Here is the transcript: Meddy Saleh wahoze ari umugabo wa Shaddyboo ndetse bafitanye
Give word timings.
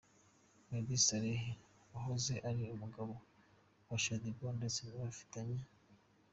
Meddy 0.69 0.97
Saleh 1.05 1.43
wahoze 1.91 2.33
ari 2.49 2.63
umugabo 2.75 3.13
wa 3.89 3.97
Shaddyboo 4.03 4.55
ndetse 4.59 4.81
bafitanye 4.99 5.59